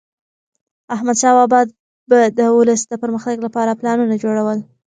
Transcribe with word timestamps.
احمدشاه 0.95 1.33
بابا 1.39 1.61
به 2.09 2.19
د 2.37 2.39
ولس 2.57 2.81
د 2.87 2.93
پرمختګ 3.03 3.37
لپاره 3.45 3.77
پلانونه 3.79 4.15
جوړول. 4.23 4.59